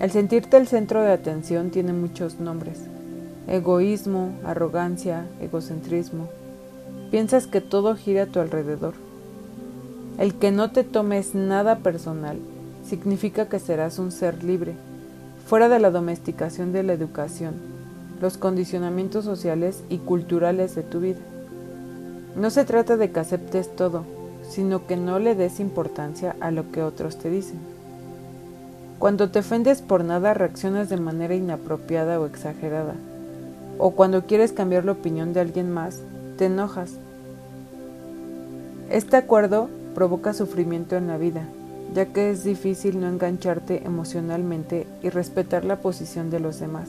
El 0.00 0.10
sentirte 0.10 0.56
el 0.56 0.66
centro 0.66 1.02
de 1.02 1.12
atención 1.12 1.70
tiene 1.70 1.92
muchos 1.92 2.40
nombres. 2.40 2.80
Egoísmo, 3.46 4.30
arrogancia, 4.44 5.26
egocentrismo. 5.40 6.28
Piensas 7.10 7.46
que 7.46 7.60
todo 7.60 7.94
gira 7.94 8.24
a 8.24 8.26
tu 8.26 8.40
alrededor. 8.40 8.94
El 10.18 10.34
que 10.34 10.50
no 10.50 10.70
te 10.70 10.84
tomes 10.84 11.34
nada 11.34 11.78
personal 11.78 12.38
significa 12.84 13.48
que 13.48 13.58
serás 13.58 13.98
un 13.98 14.10
ser 14.10 14.42
libre, 14.42 14.74
fuera 15.46 15.68
de 15.68 15.78
la 15.78 15.90
domesticación 15.90 16.72
de 16.72 16.82
la 16.82 16.92
educación, 16.92 17.54
los 18.20 18.36
condicionamientos 18.36 19.24
sociales 19.24 19.82
y 19.88 19.98
culturales 19.98 20.74
de 20.74 20.82
tu 20.82 21.00
vida. 21.00 21.20
No 22.36 22.50
se 22.50 22.64
trata 22.64 22.96
de 22.96 23.10
que 23.10 23.20
aceptes 23.20 23.74
todo, 23.74 24.04
sino 24.48 24.86
que 24.86 24.96
no 24.96 25.18
le 25.18 25.34
des 25.34 25.60
importancia 25.60 26.36
a 26.40 26.50
lo 26.50 26.70
que 26.70 26.82
otros 26.82 27.16
te 27.18 27.30
dicen. 27.30 27.58
Cuando 28.98 29.30
te 29.30 29.38
ofendes 29.38 29.80
por 29.80 30.04
nada 30.04 30.34
reaccionas 30.34 30.88
de 30.88 30.98
manera 30.98 31.34
inapropiada 31.34 32.20
o 32.20 32.26
exagerada, 32.26 32.94
o 33.78 33.92
cuando 33.92 34.26
quieres 34.26 34.52
cambiar 34.52 34.84
la 34.84 34.92
opinión 34.92 35.32
de 35.32 35.40
alguien 35.40 35.70
más, 35.70 36.00
te 36.36 36.46
enojas. 36.46 36.92
Este 38.90 39.16
acuerdo 39.16 39.70
provoca 39.94 40.34
sufrimiento 40.34 40.96
en 40.96 41.06
la 41.06 41.16
vida, 41.16 41.48
ya 41.94 42.06
que 42.06 42.30
es 42.30 42.44
difícil 42.44 43.00
no 43.00 43.08
engancharte 43.08 43.82
emocionalmente 43.84 44.86
y 45.02 45.08
respetar 45.08 45.64
la 45.64 45.76
posición 45.76 46.28
de 46.30 46.40
los 46.40 46.60
demás. 46.60 46.88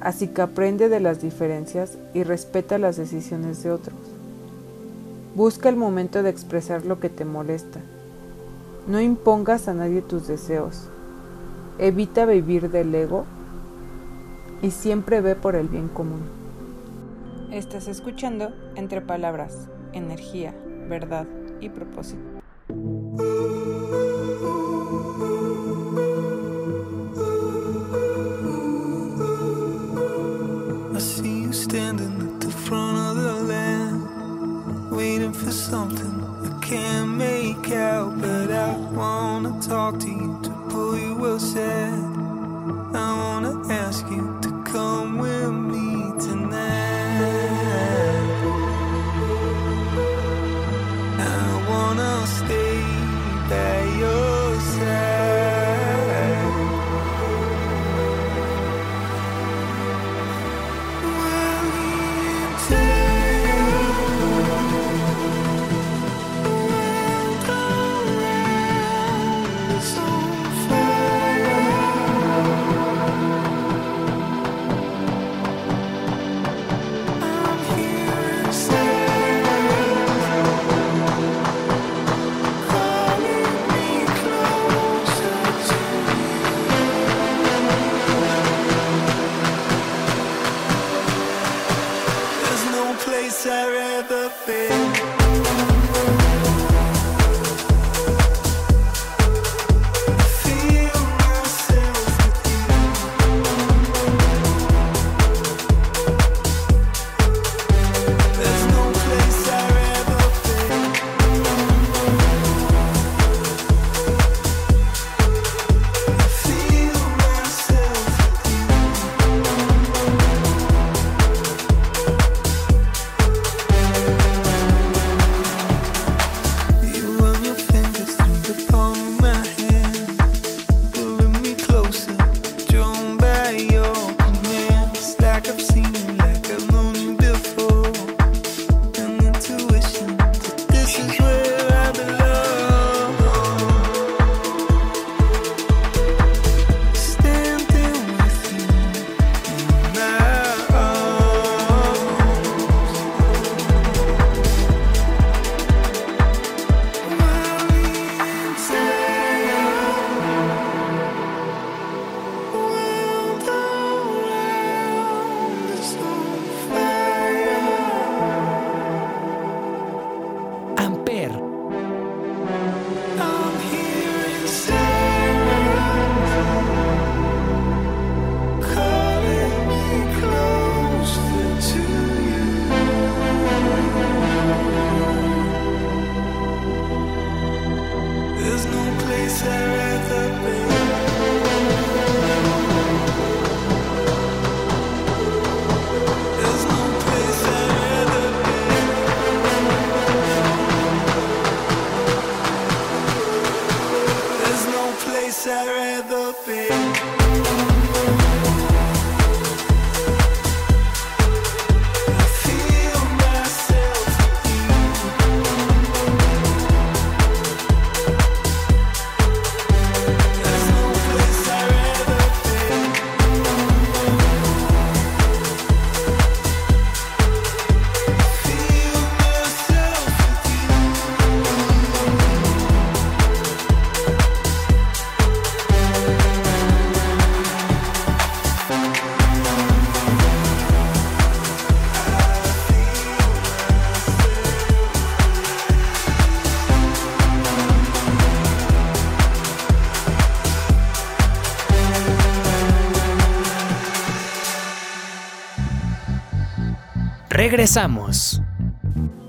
Así 0.00 0.28
que 0.28 0.42
aprende 0.42 0.88
de 0.88 1.00
las 1.00 1.20
diferencias 1.22 1.96
y 2.12 2.24
respeta 2.24 2.78
las 2.78 2.96
decisiones 2.96 3.62
de 3.62 3.70
otros. 3.70 4.09
Busca 5.34 5.68
el 5.68 5.76
momento 5.76 6.22
de 6.22 6.30
expresar 6.30 6.84
lo 6.84 6.98
que 6.98 7.08
te 7.08 7.24
molesta. 7.24 7.80
No 8.88 9.00
impongas 9.00 9.68
a 9.68 9.74
nadie 9.74 10.02
tus 10.02 10.26
deseos. 10.26 10.88
Evita 11.78 12.26
vivir 12.26 12.70
del 12.70 12.92
ego 12.94 13.24
y 14.60 14.72
siempre 14.72 15.20
ve 15.20 15.36
por 15.36 15.54
el 15.54 15.68
bien 15.68 15.88
común. 15.88 16.22
Estás 17.52 17.86
escuchando 17.86 18.52
Entre 18.74 19.00
Palabras, 19.00 19.68
Energía, 19.92 20.54
Verdad 20.88 21.26
y 21.60 21.68
Propósito. 21.68 22.20
Stay 52.26 52.82
by 53.48 53.79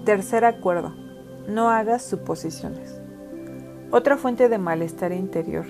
Tercer 0.06 0.46
acuerdo. 0.46 0.96
No 1.50 1.70
hagas 1.70 2.02
suposiciones. 2.02 2.98
Otra 3.91 4.15
fuente 4.15 4.48
de 4.48 4.58
malestar 4.58 5.12
interior, 5.12 5.65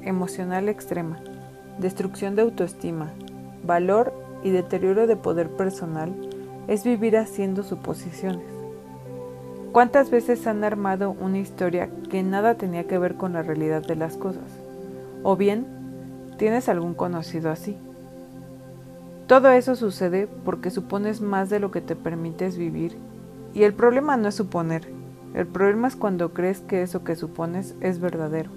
emocional 0.00 0.70
extrema, 0.70 1.20
destrucción 1.78 2.34
de 2.34 2.40
autoestima, 2.40 3.12
valor 3.62 4.14
y 4.42 4.48
deterioro 4.48 5.06
de 5.06 5.16
poder 5.16 5.50
personal 5.50 6.14
es 6.66 6.82
vivir 6.82 7.18
haciendo 7.18 7.62
suposiciones. 7.62 8.48
¿Cuántas 9.72 10.10
veces 10.10 10.46
han 10.46 10.64
armado 10.64 11.10
una 11.10 11.36
historia 11.36 11.90
que 12.08 12.22
nada 12.22 12.54
tenía 12.54 12.84
que 12.84 12.96
ver 12.96 13.16
con 13.16 13.34
la 13.34 13.42
realidad 13.42 13.86
de 13.86 13.96
las 13.96 14.16
cosas? 14.16 14.50
O 15.22 15.36
bien, 15.36 15.66
tienes 16.38 16.70
algún 16.70 16.94
conocido 16.94 17.50
así. 17.50 17.76
Todo 19.28 19.50
eso 19.50 19.76
sucede 19.76 20.26
porque 20.26 20.70
supones 20.70 21.20
más 21.20 21.50
de 21.50 21.60
lo 21.60 21.70
que 21.70 21.82
te 21.82 21.94
permites 21.94 22.56
vivir 22.56 22.96
y 23.52 23.64
el 23.64 23.74
problema 23.74 24.16
no 24.16 24.28
es 24.28 24.36
suponer, 24.36 24.90
el 25.34 25.46
problema 25.46 25.86
es 25.86 25.96
cuando 25.96 26.32
crees 26.32 26.60
que 26.60 26.80
eso 26.80 27.04
que 27.04 27.14
supones 27.14 27.74
es 27.82 28.00
verdadero. 28.00 28.50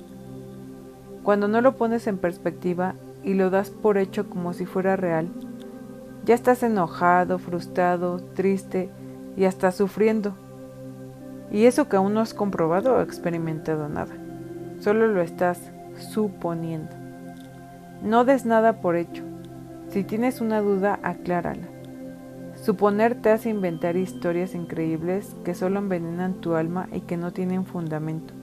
Cuando 1.24 1.50
no 1.50 1.60
lo 1.60 1.76
pones 1.76 2.08
en 2.08 2.18
perspectiva 2.18 2.96
y 3.22 3.34
lo 3.34 3.50
das 3.50 3.70
por 3.70 3.98
hecho 3.98 4.30
como 4.30 4.54
si 4.54 4.66
fuera 4.66 4.96
real, 4.96 5.28
ya 6.24 6.36
estás 6.36 6.64
enojado, 6.64 7.38
frustrado, 7.38 8.22
triste 8.34 8.90
y 9.36 9.44
hasta 9.44 9.74
sufriendo. 9.74 10.36
Y 11.52 11.66
eso 11.66 11.90
que 11.90 11.98
aún 11.98 12.14
no 12.14 12.22
has 12.22 12.34
comprobado 12.34 12.96
o 12.96 13.02
experimentado 13.02 13.90
nada, 13.90 14.16
solo 14.80 15.08
lo 15.08 15.22
estás 15.22 15.70
suponiendo. 15.98 16.96
No 18.02 18.24
des 18.24 18.46
nada 18.46 18.80
por 18.80 18.96
hecho. 18.96 19.31
Si 19.92 20.06
tienes 20.06 20.40
una 20.40 20.62
duda, 20.62 21.02
aclárala. 21.04 21.68
Suponer 22.56 23.22
te 23.22 23.30
hace 23.30 23.50
inventar 23.50 23.98
historias 23.98 24.56
increíbles 24.56 25.36
que 25.44 25.54
solo 25.54 25.80
envenenan 25.80 26.36
tu 26.36 26.56
alma 26.56 26.88
y 26.94 27.02
que 27.02 27.18
no 27.18 27.34
tienen 27.34 27.66
fundamento. 27.66 28.34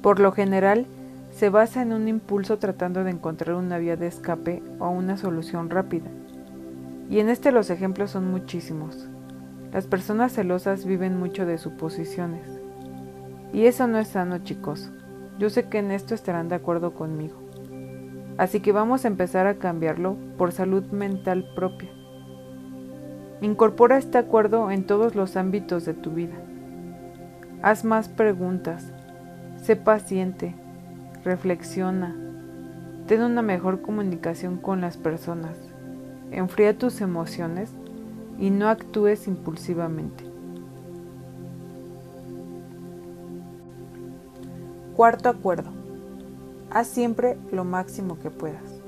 Por 0.00 0.20
lo 0.20 0.30
general, 0.30 0.86
se 1.32 1.48
basa 1.48 1.82
en 1.82 1.92
un 1.92 2.06
impulso 2.06 2.58
tratando 2.58 3.02
de 3.02 3.10
encontrar 3.10 3.56
una 3.56 3.78
vía 3.78 3.96
de 3.96 4.06
escape 4.06 4.62
o 4.78 4.90
una 4.90 5.16
solución 5.16 5.70
rápida. 5.70 6.08
Y 7.10 7.18
en 7.18 7.28
este 7.28 7.50
los 7.50 7.68
ejemplos 7.70 8.12
son 8.12 8.30
muchísimos. 8.30 9.08
Las 9.72 9.88
personas 9.88 10.32
celosas 10.32 10.86
viven 10.86 11.18
mucho 11.18 11.46
de 11.46 11.58
suposiciones. 11.58 12.46
Y 13.52 13.66
eso 13.66 13.88
no 13.88 13.98
es 13.98 14.06
sano, 14.06 14.38
chicos. 14.38 14.92
Yo 15.40 15.50
sé 15.50 15.64
que 15.68 15.78
en 15.78 15.90
esto 15.90 16.14
estarán 16.14 16.48
de 16.48 16.54
acuerdo 16.54 16.94
conmigo. 16.94 17.41
Así 18.38 18.60
que 18.60 18.72
vamos 18.72 19.04
a 19.04 19.08
empezar 19.08 19.46
a 19.46 19.54
cambiarlo 19.54 20.16
por 20.38 20.52
salud 20.52 20.84
mental 20.90 21.44
propia. 21.54 21.90
Incorpora 23.40 23.98
este 23.98 24.18
acuerdo 24.18 24.70
en 24.70 24.84
todos 24.84 25.14
los 25.14 25.36
ámbitos 25.36 25.84
de 25.84 25.94
tu 25.94 26.12
vida. 26.12 26.36
Haz 27.62 27.84
más 27.84 28.08
preguntas. 28.08 28.92
Sé 29.62 29.76
paciente. 29.76 30.54
Reflexiona. 31.24 32.16
Ten 33.06 33.22
una 33.22 33.42
mejor 33.42 33.82
comunicación 33.82 34.58
con 34.58 34.80
las 34.80 34.96
personas. 34.96 35.56
Enfría 36.30 36.78
tus 36.78 37.00
emociones 37.00 37.72
y 38.38 38.50
no 38.50 38.68
actúes 38.68 39.28
impulsivamente. 39.28 40.24
Cuarto 44.96 45.28
acuerdo. 45.28 45.81
Haz 46.74 46.88
siempre 46.88 47.38
lo 47.50 47.64
máximo 47.64 48.18
que 48.18 48.30
puedas. 48.30 48.80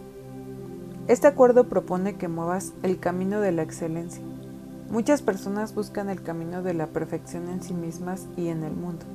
Este 1.07 1.27
acuerdo 1.27 1.69
propone 1.69 2.17
que 2.17 2.29
muevas 2.29 2.73
el 2.83 2.99
camino 2.99 3.41
de 3.41 3.53
la 3.53 3.63
excelencia 3.63 4.25
Muchas 4.91 5.23
personas 5.23 5.75
buscan 5.75 6.09
el 6.09 6.23
camino 6.23 6.63
de 6.63 6.75
la 6.75 6.87
perfección 6.87 7.49
en 7.49 7.63
sí 7.63 7.75
mismas 7.75 8.27
y 8.37 8.49
en 8.49 8.63
el 8.63 8.75
mundo. 8.75 9.07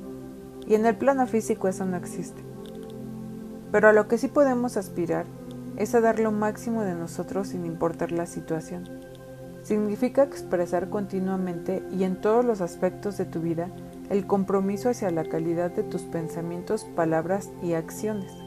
Y 0.66 0.74
en 0.74 0.84
el 0.84 0.96
plano 0.96 1.26
físico 1.26 1.68
eso 1.68 1.84
no 1.86 1.96
existe. 1.96 2.42
Pero 3.72 3.88
a 3.88 3.92
lo 3.92 4.08
que 4.08 4.18
sí 4.18 4.28
podemos 4.28 4.76
aspirar 4.76 5.26
es 5.76 5.94
a 5.94 6.00
dar 6.00 6.18
lo 6.18 6.32
máximo 6.32 6.82
de 6.82 6.94
nosotros 6.94 7.48
sin 7.48 7.64
importar 7.64 8.12
la 8.12 8.26
situación. 8.26 8.88
Significa 9.62 10.24
expresar 10.24 10.90
continuamente 10.90 11.82
y 11.90 12.04
en 12.04 12.20
todos 12.20 12.44
los 12.44 12.60
aspectos 12.60 13.16
de 13.16 13.24
tu 13.24 13.40
vida 13.40 13.68
el 14.10 14.26
compromiso 14.26 14.90
hacia 14.90 15.10
la 15.10 15.24
calidad 15.24 15.70
de 15.70 15.84
tus 15.84 16.02
pensamientos, 16.02 16.84
palabras 16.96 17.48
y 17.62 17.74
acciones. 17.74 18.39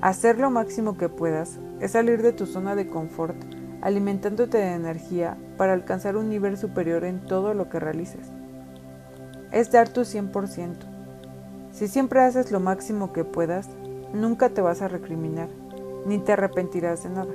Hacer 0.00 0.38
lo 0.38 0.50
máximo 0.50 0.96
que 0.96 1.08
puedas 1.08 1.58
es 1.80 1.92
salir 1.92 2.22
de 2.22 2.32
tu 2.32 2.46
zona 2.46 2.74
de 2.74 2.88
confort 2.88 3.36
alimentándote 3.84 4.56
de 4.56 4.72
energía 4.72 5.36
para 5.58 5.74
alcanzar 5.74 6.16
un 6.16 6.30
nivel 6.30 6.56
superior 6.56 7.04
en 7.04 7.20
todo 7.20 7.52
lo 7.52 7.68
que 7.68 7.78
realices. 7.78 8.28
Es 9.52 9.70
dar 9.70 9.90
tu 9.90 10.00
100%. 10.00 10.76
Si 11.70 11.86
siempre 11.88 12.22
haces 12.22 12.50
lo 12.50 12.60
máximo 12.60 13.12
que 13.12 13.24
puedas, 13.24 13.68
nunca 14.14 14.48
te 14.48 14.62
vas 14.62 14.80
a 14.80 14.88
recriminar, 14.88 15.50
ni 16.06 16.18
te 16.18 16.32
arrepentirás 16.32 17.02
de 17.02 17.10
nada. 17.10 17.34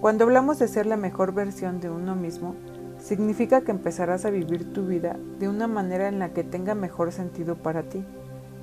Cuando 0.00 0.24
hablamos 0.24 0.58
de 0.58 0.66
ser 0.66 0.84
la 0.84 0.96
mejor 0.96 1.32
versión 1.32 1.80
de 1.80 1.90
uno 1.90 2.16
mismo, 2.16 2.56
significa 2.98 3.60
que 3.60 3.70
empezarás 3.70 4.24
a 4.24 4.30
vivir 4.30 4.72
tu 4.72 4.84
vida 4.84 5.16
de 5.38 5.48
una 5.48 5.68
manera 5.68 6.08
en 6.08 6.18
la 6.18 6.30
que 6.30 6.42
tenga 6.42 6.74
mejor 6.74 7.12
sentido 7.12 7.54
para 7.54 7.84
ti 7.84 8.04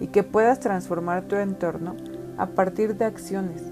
y 0.01 0.07
que 0.07 0.23
puedas 0.23 0.59
transformar 0.59 1.23
tu 1.23 1.37
entorno 1.37 1.95
a 2.37 2.47
partir 2.47 2.95
de 2.95 3.05
acciones, 3.05 3.71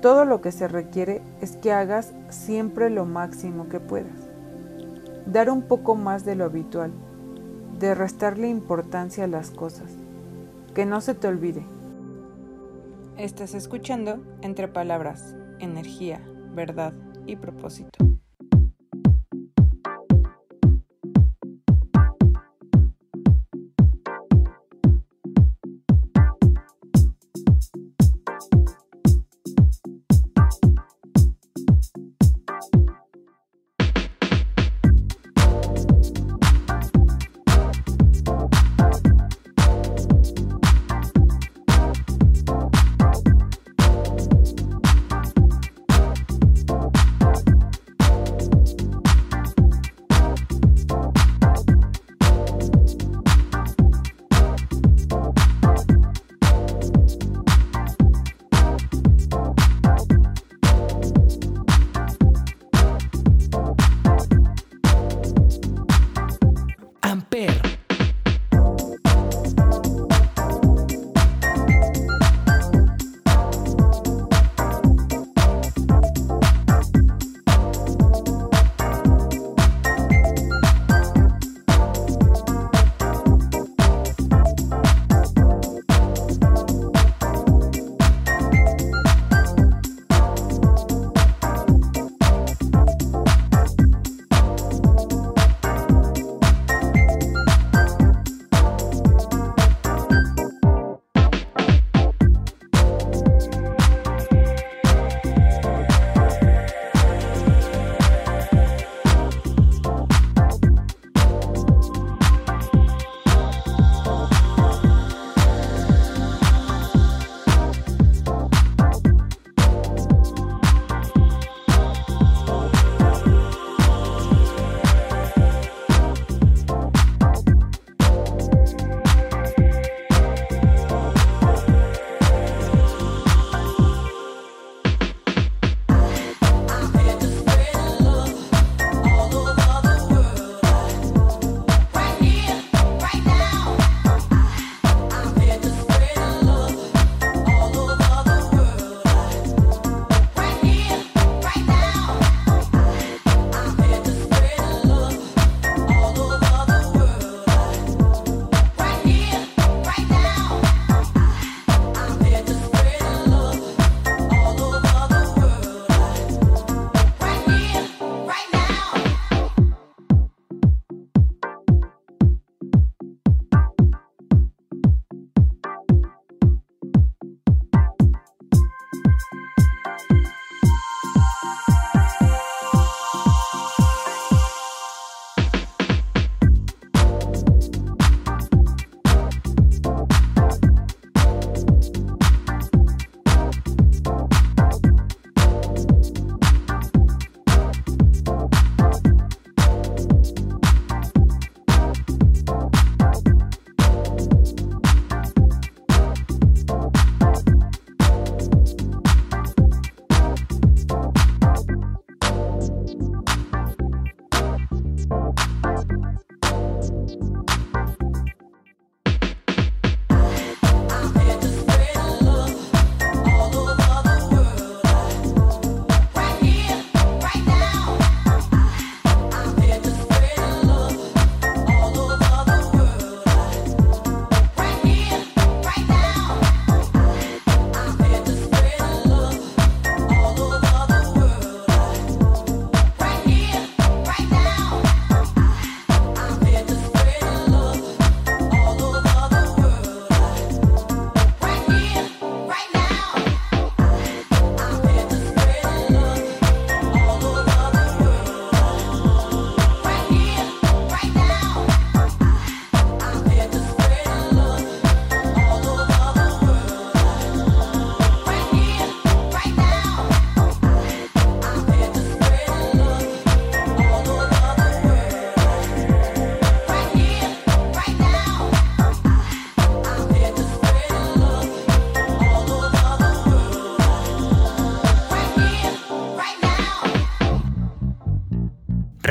todo 0.00 0.26
lo 0.26 0.40
que 0.42 0.52
se 0.52 0.68
requiere 0.68 1.22
es 1.40 1.56
que 1.56 1.72
hagas 1.72 2.12
siempre 2.28 2.90
lo 2.90 3.06
máximo 3.06 3.70
que 3.70 3.80
puedas. 3.80 4.28
Dar 5.24 5.48
un 5.48 5.62
poco 5.62 5.94
más 5.94 6.26
de 6.26 6.34
lo 6.34 6.44
habitual, 6.44 6.92
de 7.78 7.94
restarle 7.94 8.48
importancia 8.48 9.24
a 9.24 9.28
las 9.28 9.50
cosas. 9.50 9.90
Que 10.74 10.84
no 10.84 11.00
se 11.00 11.14
te 11.14 11.26
olvide. 11.28 11.64
Estás 13.16 13.54
escuchando 13.54 14.22
entre 14.42 14.68
palabras, 14.68 15.34
energía, 15.58 16.20
verdad 16.54 16.92
y 17.26 17.36
propósito. 17.36 18.13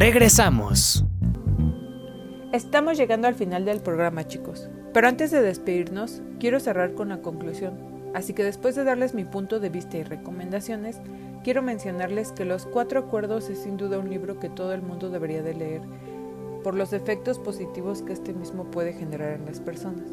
Regresamos. 0.03 1.05
Estamos 2.51 2.97
llegando 2.97 3.25
al 3.25 3.35
final 3.35 3.63
del 3.63 3.79
programa, 3.79 4.27
chicos. 4.27 4.69
Pero 4.93 5.07
antes 5.07 5.31
de 5.31 5.41
despedirnos, 5.41 6.21
quiero 6.41 6.59
cerrar 6.59 6.93
con 6.93 7.07
la 7.07 7.21
conclusión. 7.21 7.79
Así 8.13 8.33
que 8.33 8.43
después 8.43 8.75
de 8.75 8.83
darles 8.83 9.13
mi 9.13 9.23
punto 9.23 9.61
de 9.61 9.69
vista 9.69 9.95
y 9.95 10.03
recomendaciones, 10.03 10.99
quiero 11.45 11.61
mencionarles 11.61 12.33
que 12.33 12.43
Los 12.43 12.65
Cuatro 12.65 12.99
Acuerdos 12.99 13.49
es 13.49 13.59
sin 13.59 13.77
duda 13.77 13.97
un 13.97 14.09
libro 14.09 14.41
que 14.41 14.49
todo 14.49 14.73
el 14.73 14.81
mundo 14.81 15.09
debería 15.09 15.41
de 15.41 15.53
leer, 15.53 15.81
por 16.65 16.75
los 16.75 16.91
efectos 16.91 17.39
positivos 17.39 18.01
que 18.01 18.11
este 18.11 18.33
mismo 18.33 18.65
puede 18.71 18.91
generar 18.91 19.31
en 19.31 19.45
las 19.45 19.61
personas. 19.61 20.09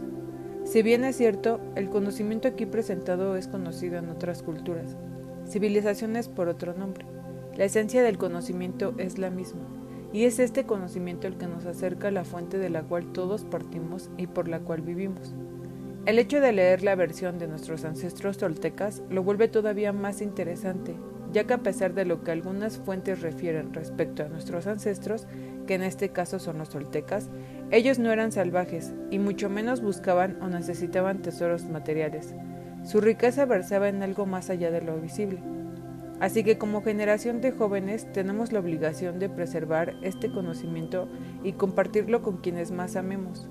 Si 0.63 0.83
bien 0.83 1.03
es 1.03 1.17
cierto, 1.17 1.61
el 1.75 1.91
conocimiento 1.91 2.47
aquí 2.47 2.65
presentado 2.65 3.35
es 3.35 3.49
conocido 3.49 3.99
en 3.99 4.09
otras 4.11 4.45
culturas, 4.45 4.97
civilizaciones 5.49 6.29
por 6.29 6.47
otro 6.47 6.75
nombre. 6.75 7.05
La 7.57 7.65
esencia 7.65 8.03
del 8.03 8.19
conocimiento 8.19 8.95
es 8.99 9.19
la 9.19 9.31
misma, 9.31 9.63
y 10.13 10.25
es 10.25 10.39
este 10.39 10.65
conocimiento 10.65 11.27
el 11.27 11.37
que 11.37 11.47
nos 11.47 11.67
acerca 11.67 12.09
a 12.09 12.13
la 12.13 12.25
fuente 12.25 12.59
de 12.59 12.71
la 12.71 12.83
cual 12.83 13.13
todos 13.13 13.45
partimos 13.45 14.11
y 14.17 14.27
por 14.27 14.49
la 14.49 14.61
cual 14.61 14.83
vivimos. 14.83 15.35
El 16.07 16.19
hecho 16.19 16.41
de 16.41 16.53
leer 16.53 16.83
la 16.83 16.95
versión 16.95 17.39
de 17.39 17.47
nuestros 17.47 17.85
ancestros 17.85 18.39
toltecas 18.39 19.03
lo 19.11 19.23
vuelve 19.23 19.49
todavía 19.49 19.93
más 19.93 20.23
interesante, 20.23 20.95
ya 21.33 21.45
que 21.45 21.55
a 21.55 21.59
pesar 21.59 21.93
de 21.95 22.05
lo 22.05 22.23
que 22.25 22.31
algunas 22.31 22.79
fuentes 22.79 23.21
refieren 23.21 23.75
respecto 23.75 24.23
a 24.23 24.29
nuestros 24.29 24.67
ancestros, 24.67 25.27
que 25.67 25.75
en 25.75 25.83
este 25.83 26.09
caso 26.09 26.39
son 26.39 26.59
los 26.59 26.71
toltecas, 26.71 27.29
ellos 27.71 27.99
no 27.99 28.11
eran 28.11 28.33
salvajes 28.33 28.95
y 29.11 29.19
mucho 29.19 29.51
menos 29.51 29.83
buscaban 29.83 30.39
o 30.41 30.49
necesitaban 30.49 31.23
tesoros 31.23 31.65
materiales. 31.65 32.35
Su 32.85 33.01
riqueza 33.01 33.45
versaba 33.45 33.89
en 33.89 34.03
algo 34.03 34.25
más 34.25 34.49
allá 34.51 34.71
de 34.71 34.81
lo 34.81 34.99
visible. 35.01 35.39
Así 36.21 36.45
que 36.45 36.59
como 36.59 36.83
generación 36.83 37.41
de 37.41 37.51
jóvenes 37.51 38.07
tenemos 38.13 38.53
la 38.53 38.61
obligación 38.61 39.19
de 39.19 39.31
preservar 39.31 39.95
este 40.03 40.31
conocimiento 40.31 41.09
y 41.43 41.53
compartirlo 41.53 42.23
con 42.23 42.37
quienes 42.37 42.71
más 42.71 42.97
amemos. 42.97 43.49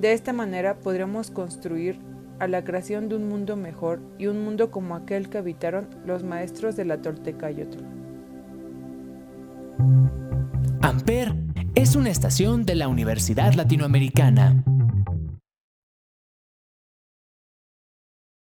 De 0.00 0.12
esta 0.12 0.32
manera 0.32 0.78
podremos 0.78 1.30
construir 1.30 1.98
a 2.38 2.48
la 2.48 2.64
creación 2.64 3.08
de 3.08 3.16
un 3.16 3.28
mundo 3.28 3.56
mejor 3.56 4.00
y 4.18 4.26
un 4.26 4.42
mundo 4.42 4.70
como 4.70 4.94
aquel 4.94 5.28
que 5.28 5.38
habitaron 5.38 5.88
los 6.04 6.24
maestros 6.24 6.76
de 6.76 6.84
la 6.86 7.00
Tolteca 7.00 7.50
Yotl. 7.50 7.78
Amper 10.82 11.34
es 11.74 11.96
una 11.96 12.10
estación 12.10 12.64
de 12.64 12.74
la 12.74 12.88
Universidad 12.88 13.52
Latinoamericana. 13.54 14.64